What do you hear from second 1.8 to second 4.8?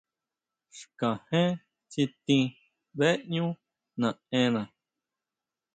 tsitin beʼñú naʼena.